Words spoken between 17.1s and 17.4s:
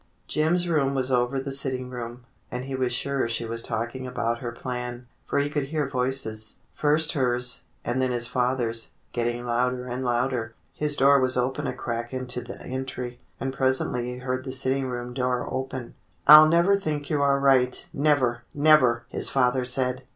you are